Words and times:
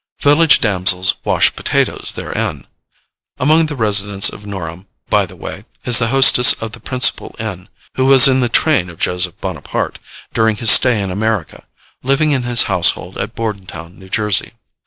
Village 0.19 0.59
damsels 0.61 1.13
wash 1.23 1.55
potatoes 1.55 2.11
therein. 2.15 2.65
Among 3.37 3.67
the 3.67 3.75
residents 3.75 4.29
of 4.29 4.47
Norham, 4.47 4.87
by 5.11 5.27
the 5.27 5.35
way, 5.35 5.65
is 5.83 5.99
the 5.99 6.07
hostess 6.07 6.53
of 6.53 6.71
the 6.71 6.79
principal 6.79 7.35
inn, 7.37 7.69
who 7.93 8.05
was 8.05 8.27
in 8.27 8.39
the 8.39 8.49
train 8.49 8.89
of 8.89 8.97
Joseph 8.97 9.39
Bonaparte, 9.39 9.99
during 10.33 10.55
his 10.55 10.71
stay 10.71 10.99
in 10.99 11.11
America, 11.11 11.67
living 12.01 12.31
in 12.31 12.41
his 12.41 12.63
household 12.63 13.15
at 13.19 13.35
Bordentown, 13.35 13.99
New 13.99 14.09
Jersey. 14.09 14.53